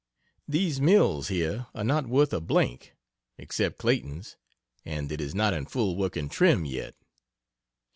[0.47, 2.79] These mills here are not worth a d n
[3.37, 4.35] except Clayton's
[4.83, 6.95] and it is not in full working trim yet.